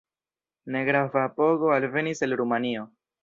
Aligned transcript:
Negrava 0.75 1.21
apogo 1.25 1.69
alvenis 1.75 2.25
el 2.29 2.35
Rumanio. 2.43 2.89